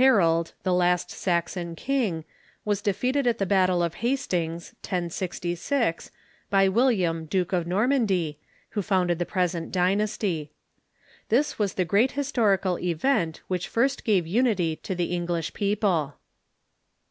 [0.00, 2.24] Harold, the last Saxon king,
[2.64, 6.00] was defeated at the battle of Hastings, lOGG,
[6.48, 8.38] by William, Duke of Normandy,
[8.70, 10.50] who founded the present dynasty.
[11.28, 16.14] This was the great his torical event which first gave unity to the English people.